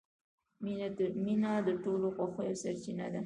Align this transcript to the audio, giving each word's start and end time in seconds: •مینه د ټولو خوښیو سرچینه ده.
•مینه 1.35 1.51
د 1.67 1.69
ټولو 1.83 2.07
خوښیو 2.15 2.59
سرچینه 2.63 3.07
ده. 3.13 3.19